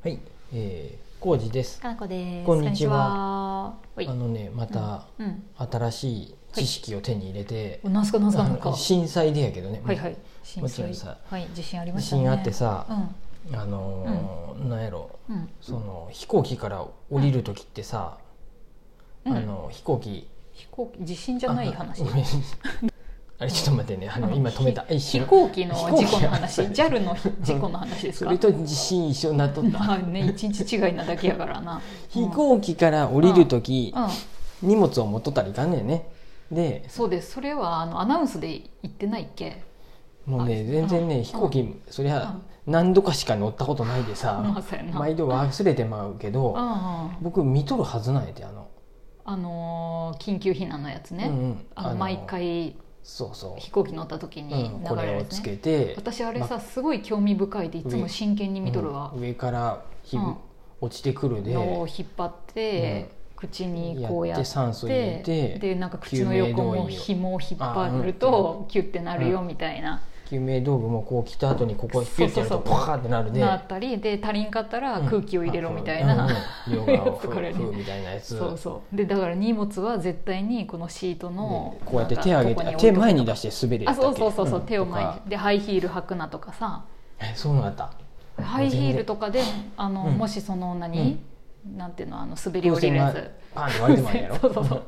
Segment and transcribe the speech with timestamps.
[0.00, 0.20] はい、
[0.52, 1.80] えー、浩二です。
[1.80, 2.46] かなこです。
[2.46, 3.06] こんにちはは。
[3.66, 4.06] あはい。
[4.06, 5.42] のね、またうん。
[5.56, 8.72] 新しい知識を手に入れて、おなんすかなんすかなんすか。
[8.74, 10.16] 震災でやけどね、はいはい。
[10.60, 12.22] もちろんさはい、地震ありま地したね。
[12.22, 15.18] 震あってさ、うあのーなんやろ。
[15.60, 18.18] その飛行機から降りる時ってさ、
[19.26, 22.04] うんあの飛行機飛行機地震じゃない話
[23.40, 23.44] あ。
[23.44, 25.26] れちょっと待ってね、あの今止めた一飛瞬。
[25.26, 28.26] 行機の事故の話、 機 JAL の事故の話ですか？
[28.26, 28.38] それ。
[28.38, 29.78] と地震一緒になっとった。
[29.78, 31.80] ま あね、一日違いなだけやからな。
[32.10, 34.04] 飛行機から降りる時、うん。
[34.04, 34.10] うん。
[34.62, 36.08] 荷物を持っとったらいかんねんね。
[36.50, 37.32] で、そうです。
[37.32, 38.48] それはあのアナウンスで
[38.82, 39.62] 言ってないっけ？
[40.26, 42.36] もうねあ全然ねうん飛行機そりゃ
[42.66, 44.42] 何度かしか乗ったことないでさ。
[44.92, 46.76] 毎度忘れてまうけどうんうん。
[47.22, 48.66] 僕見とるはずなんやてあの
[49.24, 51.28] あのー緊急避難のやつね。
[51.28, 52.76] うんうんあの毎回
[53.10, 55.42] そうそ飛行機乗った時う、に流れるやつね。
[55.42, 59.12] けて私あれさすごい興味深いでいつも真剣に見とるわ。
[59.14, 60.36] うん、上からひうん。
[60.82, 61.54] 落ちてくるで。
[61.54, 64.40] のを引っ張って、口にこうやって。
[64.40, 73.40] やって酸素入れてでなんか口の横も紐を引っ張るとキュッてなるよみたいな、救命道具もこう来た後にここピュッてやるとそうそうそうパーってなるで。
[73.40, 76.26] なったりで足りんかったら空気を入れろみたいな、
[76.66, 76.82] うんう。
[76.82, 78.36] ん両側をフこれねーフーみたいなやつ。
[78.36, 78.96] そうそう。
[78.96, 86.84] でだから荷物は絶対にこのシートのでこうやって手上げて手前に出して滑れやあそうそうそうそう、ん手を前にでハイヒール履くなとかさ。
[87.20, 87.90] えそうなんだ
[88.40, 89.42] ハイヒールとかで
[89.76, 90.18] あの、うん。
[90.18, 91.20] もしその何、
[91.76, 93.30] なんていうのあの滑り降りるやつ。
[94.40, 94.84] そうそうそう。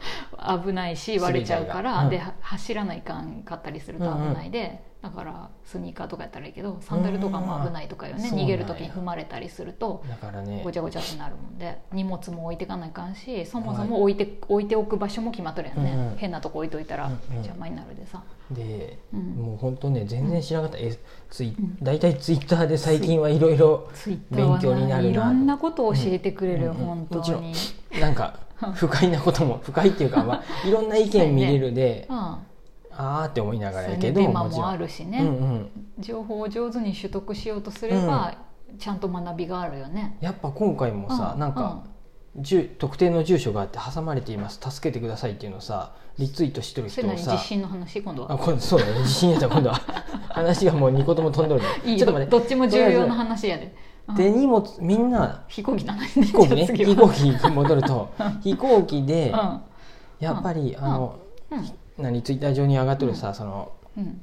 [0.64, 2.10] 危ないし割れちゃうから、うん。
[2.10, 11.78] では走らないかんかったりすると危ないで、だからスニーカーとかやったらいいけどサンダルとかも危ないとかよね、うん逃げる時に踏まれたりするとだからねごちゃごちゃってなるもんで。
[11.92, 16.16] 荷物も置いてかないかんしそもそも置いて置いておく場所も決まっとるやんね、うんうん。
[16.16, 17.34] 変なとこ置いといたらうんうん。
[17.36, 19.20] 邪魔になるでさ、で、うん。
[19.20, 20.96] もう本当ね全然知らなかった、え
[21.30, 23.88] ツイん大体ツイッターで最近はいろいろ
[24.30, 27.52] 勉強になるないろんなことを教えてくれる、うんうん本当に。
[28.00, 28.38] なんか
[28.74, 32.36] 不快なことも不快っていうか、まあ、いろんな意見見れるで、うん
[32.92, 34.68] ああって思いながらやけどデマももちろん。
[34.68, 38.36] あるしね、うんうん、情報を上手に取得しようとすれば、
[38.78, 40.16] ちゃんと学びがあるよね。
[40.20, 41.84] やっぱ今回もさ、うんなんか、
[42.36, 49.80] 住特定の住所があって挟まれています助けてくださいっていうのをさリツイートしてる人をさ地震の話今度あは今度そうだね地震やったら今度は。
[50.30, 51.68] 話がもう2個とも飛んどるね。
[51.84, 52.30] いいちょっと待って。
[52.30, 53.74] どっちも重要な話やで、
[54.08, 54.14] うん。
[54.14, 58.10] で荷物みんな飛行機の話ね飛行機ね飛行機に戻ると。
[58.42, 59.60] 飛行機でうん。
[60.20, 61.16] やっぱりあの
[61.50, 61.68] うん
[62.02, 64.20] 何ツイッター上に上がっとるさそのうん。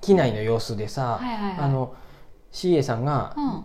[0.00, 1.58] 機内の様子でさはいはいはい。
[1.58, 1.94] あの
[2.52, 3.64] CA さんがうん。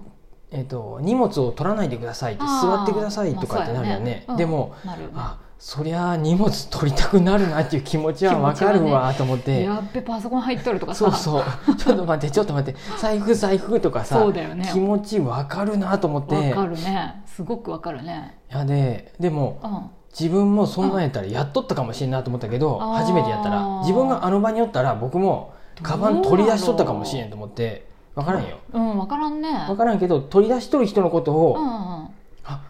[0.51, 4.23] えっと荷物を取らないでくださいって座ってくださいとかってなるよね。
[4.27, 4.75] まあそうやでも
[5.15, 9.63] あそりゃ荷物取りたくなるなっていう気持ちはわかるわと思って。
[9.63, 11.09] やっべパソコン入っとるとかさ。
[11.09, 11.75] そうそう。
[11.75, 12.79] ちょっと待ってちょっと待って。
[12.99, 14.69] 財布財布とかさそうだよね。
[14.73, 16.35] 気持ちわかるなと思って。
[16.51, 17.23] わかるね。
[17.25, 18.37] すごくわかるね。
[18.51, 23.79] いやででもうん自分もそんなんやったらやっとったかもしれんなと思ったけど初めてやったら。
[23.81, 28.59] 自分があの場におったら僕もカバン取り出しとったかもしれんと思って分からんよ。
[28.71, 29.49] うんわからんね。
[29.67, 32.09] 分からんけど取り出しとる人のことうんをうん。
[32.45, 32.61] あ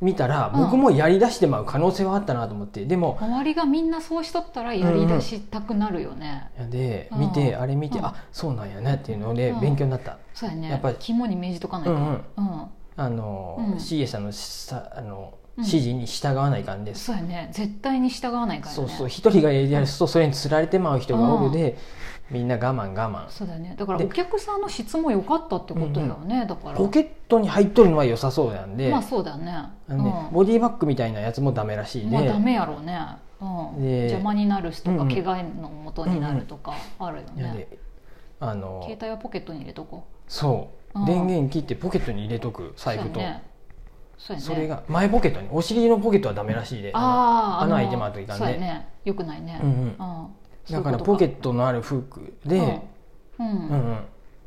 [0.00, 0.62] 見たらうん。
[0.64, 2.86] 僕もやりだしてまう可能性はあったなと思って。
[2.86, 7.20] でも周りがみんなそうしとったらやりだしたくなるよね、いやでうん。
[7.20, 8.06] 見てあれ見てうん。
[8.06, 9.60] あそうなんやねっていうのでうん。
[9.60, 10.16] 勉強になった。
[10.32, 10.70] そうやね。
[10.70, 12.12] やっぱり肝に銘じとかないと、うんうん。
[12.12, 12.66] うん。
[12.96, 13.74] あのうん。
[13.74, 17.06] CA さんのさあのうん指示に従わないかんです。
[17.06, 17.48] そうやね。
[17.52, 18.76] 絶対に従わないからね。
[18.76, 19.08] そうそう。
[19.08, 21.76] 一人がやりだすとそれにつられてまう人がおるで
[22.30, 23.28] みんな我慢我慢。
[23.30, 23.74] そうだよね。
[23.76, 26.76] だからでお客さんの質も良かったってことだよね、だから。
[26.76, 29.52] ポケットに入っとるのは良さそうなんで、まあそうだよね。
[29.52, 33.00] あのねボディバッグみたいなやつもダメらしいで、まあダメやろうね、
[33.40, 35.00] うん、で邪魔になるしとか、うん。
[35.02, 37.78] うん怪我のもとになるとかあるよね、いやで
[38.40, 40.98] あの携帯はポケットに入れとこそう。
[41.00, 41.06] うん。
[41.06, 43.42] 電源切ってポケットに入れとくう財布とね
[44.18, 44.40] そね。
[44.40, 46.90] それが前ポケットにお尻のポケットはダメらしいで。
[46.92, 48.88] ああ穴開いてまうといかんねそうやね。
[49.04, 49.78] よくないね、うんうん。
[49.78, 49.94] うん。
[50.70, 52.82] だからポケットトのある服で、
[53.38, 53.68] うん、うん。
[53.68, 53.98] うんうん、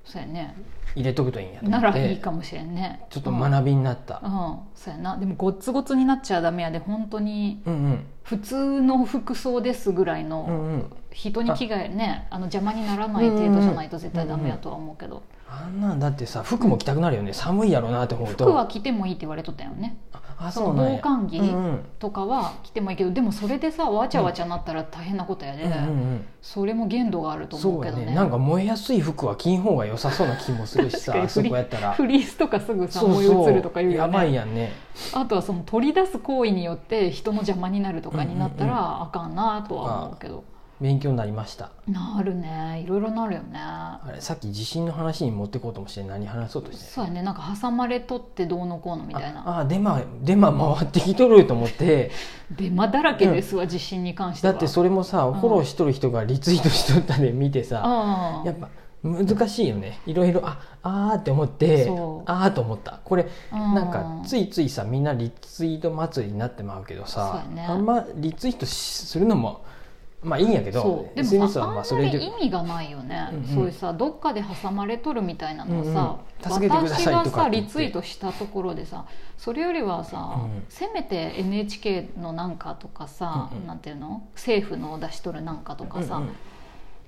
[0.04, 0.56] そうやね。
[0.94, 3.06] 入れとくといいんやならいいかもしれんね。
[3.10, 5.18] ちょっと学びになった、うん、うんそうやな。
[5.18, 7.62] でもゴツゴツになっちゃダメやで本当に。
[7.66, 8.06] うん、うん。
[8.24, 10.94] 普通の服装ですぐらいうんのうん。
[11.14, 17.34] 人に着替えねあの邪魔にならない程度じゃないと絶対ダメやとは思うけどあんなんだってさ服も着たくなるよね。
[17.34, 18.46] 寒いやろうなって思うと。
[18.46, 19.98] 服は着てもいいって言われとったよね。
[20.14, 21.00] ああそのなんや。
[21.04, 21.86] 防寒着うんうん。
[22.00, 25.82] とかは着てもいいけどでもそれでさわちゃわちゃなったら大変なことやで、うんうんう
[26.16, 26.26] ん。
[26.42, 28.06] それも限度があると思そうけどね。
[28.06, 28.16] ね。
[28.16, 31.92] なんか燃えやすい服は着ん方が良さそうな気もするしさそこやったら。
[31.92, 34.72] フリースとかすぐさ燃え移るとか言うよやばいねやんね。
[35.14, 40.46] あとはその取り出す行為によって人の邪魔になるとかになったらあかんなとは思うけど
[40.82, 41.70] 勉強になりました。
[41.88, 42.82] なるね。
[42.84, 43.52] いろいろなるよね。
[43.54, 47.22] あれさっき地震の話に持ってこうともして何話そうとしてそうやね。
[47.22, 49.48] なんか挟まれとってどうのこうのみたいな。
[49.48, 52.10] ああデマデマ 回ってきとると思って。
[52.58, 54.54] デマだらけですわ、地震に関しては。
[54.54, 55.34] だってそれもさん。
[55.34, 58.68] フォローしとる人がリツイートしとったで見てさあやっぱ
[59.04, 60.00] 難しいよね。
[60.08, 61.92] いろいろああーって思って
[62.26, 63.00] ああと思った。
[63.04, 63.76] これうん。
[63.76, 67.66] なんかついついさみんなリツイート祭りになってまうけどさ、ね。
[67.68, 69.62] あんまリツイートしするのも
[70.24, 73.46] まあいいんやけどでもさあんまり意味がないよね、うんうん。
[73.46, 79.06] そういうさどっかで挟まれとるみたいなのをさ、私がさリツイートしたところでさ
[79.38, 83.68] それよりはさ、うんせめて NHK のなんかとかさ、うんうん。
[83.68, 84.22] なんていうの？
[84.36, 86.36] 政府の出しとるなんかとかさ、うんうん。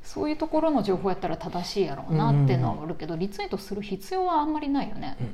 [0.01, 5.17] そういうところの情報やったら正しいやろうなっていうのはあるけど、リツイートする必要はあんまりないよね。
[5.19, 5.33] うんうん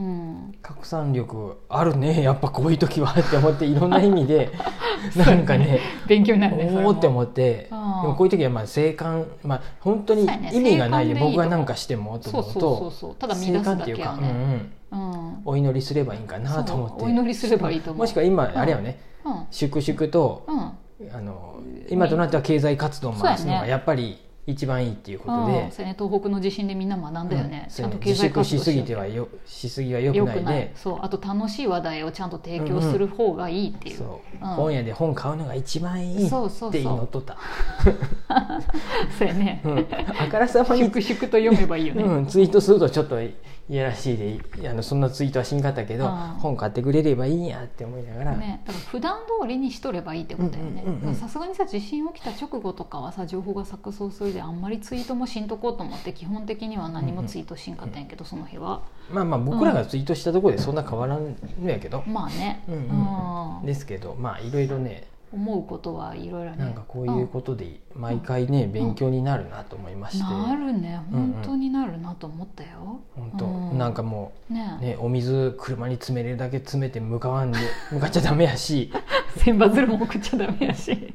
[0.00, 0.54] うん。
[0.62, 4.50] 拡散力あるね やっぱこういう時はって思っていろんな意味で
[5.14, 7.42] なんかね勉強になるねおおって思って。
[7.42, 7.78] でうん。
[7.78, 15.42] もこういう時はまあ静観まあ本当に意味がないで僕が何かしてもと思うとそうただ乱すだけようんうねんうん。
[15.44, 17.04] お祈りすればいいんかなと思って。
[17.04, 18.00] お祈りすればいいと思う。
[18.00, 18.98] もしくは今あれよね。
[19.24, 19.46] うん。
[19.50, 20.72] 粛々とうん。
[21.14, 21.54] あの
[21.88, 24.18] 今となっては経済活動を回すのがやっぱり
[24.50, 25.52] 一番いいっていうことで。
[25.52, 25.96] ね。
[25.98, 27.74] 東北の地震でみんな学んだよね、うん。
[27.74, 30.44] ちゃんと経済活動しすぎてよはよしすぎはよくよない。
[30.44, 30.98] でそう。
[31.02, 34.54] あと楽しい話題をちゃんと提供する方がいいっていう,、そううん。
[34.54, 37.36] 本屋で本買うのが一番いいって祈っとった。
[39.18, 39.86] そうやね、うん。
[40.18, 43.32] あからさまに粛々と読めばいいよね、うん、ツイートするとちょっとい
[43.68, 46.10] やらしいであのそんなツイートはしんかったけど、うん。
[46.40, 51.14] 本買ってくれればいいんやって思いながら、ね、だから普段通りにしとればいいってことだよね。
[51.14, 58.82] さすがにさ地震起きた直後とかはさ情報が錯綜するであんまりツイートもしんとこうと思って基本的には何もツイートしんかったんやけど、その日は。
[59.10, 63.60] まあまあ僕らがツイートしたところでそんな変わらんのやけど、まあね、うんうん。
[63.60, 63.66] うん。
[63.66, 65.08] ですけどまあいろいろね。
[65.32, 66.56] 思うことはいろいろね。
[66.56, 71.00] なんかこういうことで毎回ね、勉強になるなと思いまして、なるね。
[71.12, 71.32] うんうん。
[71.34, 73.78] 本当になるなと思ったよ、本当、うん。
[73.78, 74.96] なんかもねうね。
[74.98, 77.58] お水車に詰めれるだけ詰めて向かわんで
[77.92, 78.90] 向かっちゃダメやし。
[79.36, 81.14] 千羽鶴も送っちゃダメやし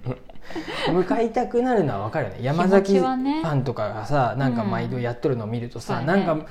[0.91, 2.37] 向かいたくなるのは分かるよね。
[2.41, 3.41] 山崎フ気持ちはね。
[3.43, 6.45] ァンとかがさなんか毎度やっとるのを見るとさ、そうやねなんか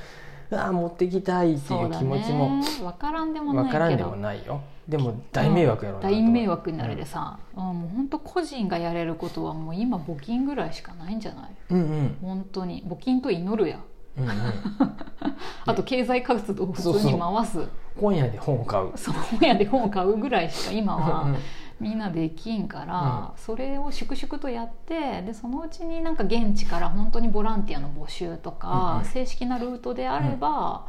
[0.51, 2.51] うわ持ってきたいっていう気持ちも
[2.83, 3.73] 分からんでもない分けど。
[3.73, 4.61] からんでもないよ。
[4.89, 11.51] でも大迷惑やろ大迷惑になるでさ、うんもう本当個人がやれることはもう今募金ぐらいしかないんじゃない？
[11.71, 12.17] うんうん。
[12.21, 12.85] 本当に。
[12.87, 13.79] 募金と祈るや。
[14.19, 14.31] うんうん。
[15.67, 17.61] あと経済活動を普通に回す。
[17.99, 18.91] 本屋で本を買う。
[18.97, 21.39] そう本屋で本を買うぐらいしか今うんは
[21.81, 29.05] みんなできんから、それを粛々とやってでそのうちになんか現地から本当にボランティアの募集とか、うんうん。
[29.05, 30.87] 正式なルートであれば、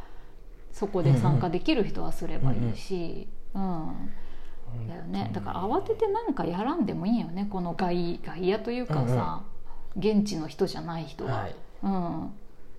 [0.72, 4.10] そこで参加できる人はすればいいし、うん
[4.88, 5.30] だよね。
[5.32, 9.42] だから慌ててなんかやらんでもいいんよねこの外外野というかさ、
[9.96, 11.54] 現地の人じゃない人は、はい。
[11.82, 12.32] うん、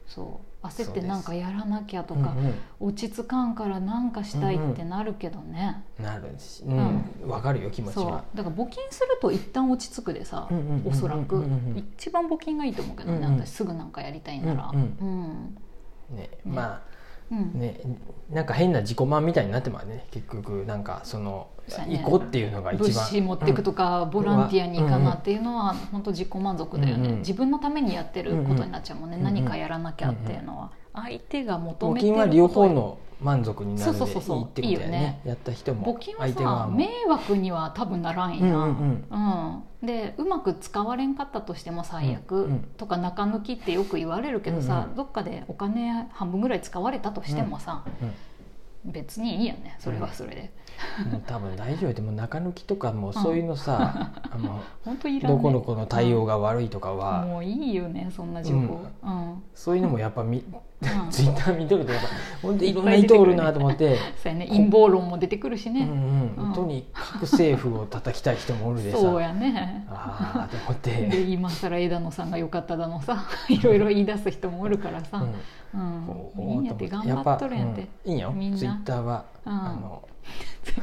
[0.05, 2.53] そう焦ってなんかやらなきゃとか、うんうん。
[2.79, 7.03] 落ち着かんからなんかしたいってなるけどね、なるし、うん。
[7.21, 8.05] 分かるよ気持ちそう。
[8.07, 11.45] はだから募金すると一旦落ち着くでさ、うんうんうんうんうんおそらく。
[11.75, 13.39] 一番募金がいいと思うけどね、うんうん。
[13.41, 14.71] 私すぐなんかやりたいなら。
[14.73, 15.57] うんうん
[16.15, 16.81] ねま
[17.31, 17.51] うん。
[17.55, 17.79] あね
[18.29, 20.05] なんか変な自己満みたいになってまうね。
[20.11, 22.89] 結局なんかその行こうっていうのが一番。
[22.89, 27.19] 物資持っていくとか、ボランティアに行かなっていうのは本当自己満足だよね、うんうん。
[27.19, 29.35] 自分のためにやってることになっちゃうもんね、うんうん。
[29.35, 34.37] 何かやらなきゃっていうのは、相手が求募めてる金は両方の満足になるでいいそうそうそう。
[34.39, 35.21] そうってことやね。
[35.25, 39.87] やった人も募金はさ迷惑には多分ならんや、うんうんうん。
[39.87, 44.95] でうまく使われんかったとしても最悪、うんうんとか中抜きってよく言われるけどさ、うんうん。
[44.95, 47.83] どっかでお金半分ぐらい使われたとしてもさ、
[48.85, 52.01] 別にいいやねそれはそれで、うんもう多分大丈夫で。
[52.03, 59.43] も中抜きとかもそういうのさ、あの本当いらん、ね、どこの子の対応が悪いとかは、もういいよねそんな情報、うん。
[59.55, 60.57] そういうのもやっぱみ、うん
[61.09, 62.07] ツイッター見とるとやっぱ
[62.41, 64.47] 本当いろんな人おるなと思って、 そうやね。
[64.47, 66.53] 陰謀論も出てくるしね、うんうんうん。
[66.53, 68.97] とにかく政府を叩きたい人もおるでさ。
[69.01, 69.85] そうやね。
[69.89, 73.25] ああと思っでて、今更枝野さんが良かっただのさ。
[73.49, 75.25] いろいろ言い出す人もおるからさ、
[75.73, 76.07] うん。
[76.37, 76.51] うん。
[76.51, 78.11] いいんやって頑張っとるんやって、うん。
[78.11, 79.51] いいんよツイッターは、うん。
[79.51, 80.07] あの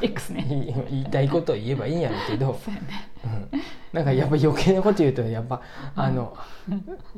[0.01, 0.47] X ね。
[0.91, 3.09] 言いたいことを言えばいいんやろうけど、 そうやね。
[3.53, 3.61] うん。
[3.93, 5.61] なんかやっぱ余計なこと言うとやっぱ
[5.95, 6.37] あの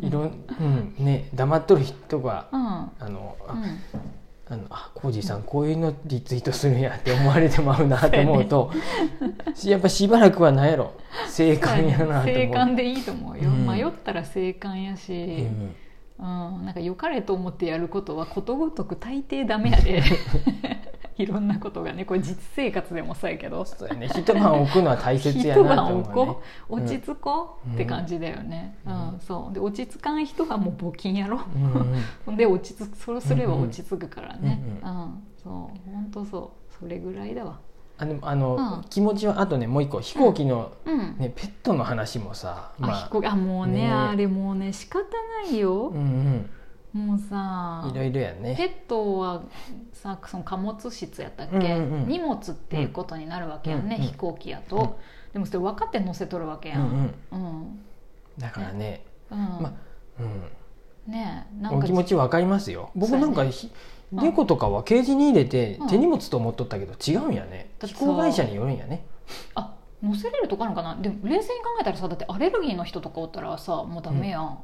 [0.00, 2.67] いろん、うんね黙っとる人がうん。
[2.67, 3.37] あの
[4.49, 8.71] あのあコージーさんこういうのリツイートするんやって思われてまうなと思うと
[9.55, 10.93] しやっぱしばらくはなんやろ。
[11.29, 12.25] 正解やなと思う。
[12.26, 13.67] 静観でいいと思うよ、うん。
[13.67, 15.49] 迷ったら静観やし、
[16.21, 16.57] うん。
[16.59, 16.65] うん。
[16.65, 20.03] なんか良かれと思ってやることはことごとく大抵ダメやで
[21.19, 23.65] いろんなことがねこれ実生活でもそうやけど。
[23.65, 24.09] そうやね。
[24.09, 29.55] 一晩置くのは大切や一なと晩置こ思うねう落ち着こうって感じだよね、ううんんそう。
[29.55, 31.41] で落ち着かん人はもう募金やろ、
[32.27, 32.37] うん。
[32.37, 34.63] で落ち着くそうすれば落ち着くからね。
[34.83, 34.93] ううん。
[34.93, 35.53] ん、そう。
[35.91, 36.75] 本当そう。
[36.81, 37.59] それぐらいだわ。
[37.99, 38.85] あでもあの、うん。
[38.91, 43.91] 気持ちはあとねもう一個飛行機の、うん、ね、ペットの話もさあ飛行機あもうねね。
[43.91, 45.01] あれもうね仕方
[45.45, 45.89] ないよ。
[45.89, 46.51] う、ん
[46.97, 49.43] もうさうんいろいろやペねットは
[49.93, 52.09] さその貨物室やったっけ、うんうんうん。
[52.09, 55.33] 荷物っていうことになるわけやんね、うんうん飛行機やと、うん。
[55.35, 57.45] でもそれ分かって乗せとるわけやん、うんうん。
[57.45, 57.81] うん。
[58.38, 59.38] だからね、うん。
[59.38, 59.75] ま
[60.19, 62.91] うん、ねえなんかお気持ちわかりますよ。
[62.95, 63.45] 僕なんか
[64.12, 65.88] 猫とかはケージに入れてうん。
[65.88, 67.71] 手荷物と思っとったけど違うんやね。
[67.85, 69.05] 飛行会社によるんやね。
[69.55, 70.97] あ乗せれるとかあるのかな？
[70.97, 74.59] でも冷静に考えたらさだってアレルギーの人とかおったらさもうダメやん、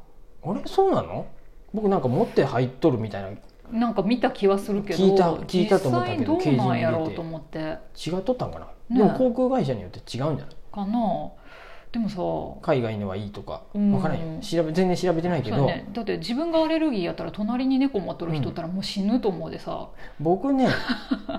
[0.44, 1.26] あれそうなの？
[1.74, 3.30] 僕なんか持って入っとるみたいな。
[3.30, 7.16] 違なんか見た気はするけど聞いた聞いたと思ったけど実際どうなんやろうケージに入れて。
[7.16, 7.78] と思って。
[8.18, 10.56] っとったんかな、ねでも航空会社によって違うんじゃない？
[10.72, 11.30] かな
[11.90, 12.16] でもさ
[12.62, 13.92] 海外のはいいとかうん。
[13.92, 14.40] 分からんよ。
[14.40, 19.88] 調べ全然調べてないけど、ね、だって自分がアレルギーやったら隣に猫持っとる人ったらもう死ぬと思うでさ、
[20.20, 20.68] 僕ね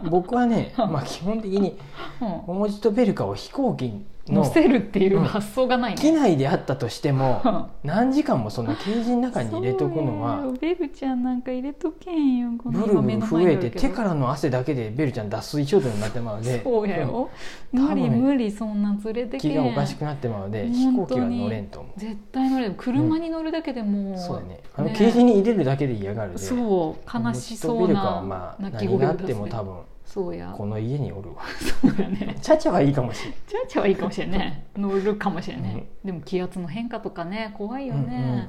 [0.10, 1.78] 僕はね、まあ、基本的に
[2.22, 2.28] うん。
[2.48, 4.44] おもちとベルカを飛行機の。
[4.44, 7.66] 乗せるっていう発想がない機ね、内であったとしてもうん。
[7.84, 10.58] 何時間もそのケージの中に入れとくのはそうよ。
[10.60, 16.64] ベルちゃんなんか入れとけんよブルブル震えて手からの汗だけでベルちゃん脱水症状になってまうので。
[16.64, 17.30] そうやよ、
[17.74, 17.82] うん。
[17.82, 19.52] 無理無理そんなん連れてけん。
[19.52, 22.00] 気がおかしくなってまうので飛行機は乗れんと思う。
[22.00, 24.60] 絶対乗れる車に乗るだけでもう、そうやね。
[24.76, 27.18] あのケージに入れるだけで嫌がるでそう。
[27.18, 29.74] 悲しそうなまあ泣き何があっても多分
[30.14, 30.54] そうや。
[30.56, 31.42] この家におるわ。
[31.82, 32.38] そうやね。
[32.40, 34.68] チャチャはいいかもしれないちゃちゃはいいかもしれんね。
[34.78, 36.08] 乗るかもしれんね、うん。
[36.08, 38.48] でも気圧の変化とかね怖いよね、うんうん。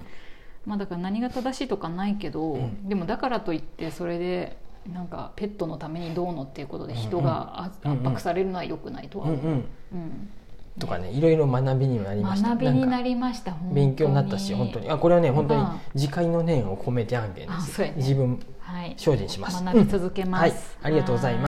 [0.67, 2.87] まあだから何が正しいとかないけど、うん。
[2.87, 4.59] でもだからといってそれで
[4.93, 9.51] なんかペットのためにどうのっていうことで人が圧迫されるのは良くないとは思う、うんうん。
[9.51, 10.29] うん。
[10.79, 12.51] とかねいろいろ学びにもなりました。
[12.51, 14.91] 学びになりました勉強になったし本当に。
[14.91, 17.95] あこれはね本当にうん自戒の念を込めて案件ですね。
[17.97, 18.95] 自分はい。
[18.97, 19.63] 精進します。
[19.63, 20.53] 学び続けます、はい。
[20.85, 21.43] ありがとうございます